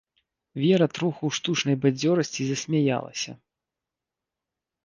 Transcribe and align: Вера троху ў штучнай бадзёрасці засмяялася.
Вера 0.61 0.87
троху 0.97 1.19
ў 1.27 1.31
штучнай 1.39 1.77
бадзёрасці 1.83 2.41
засмяялася. 2.47 3.37